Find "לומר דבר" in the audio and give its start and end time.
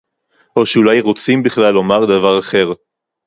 1.71-2.39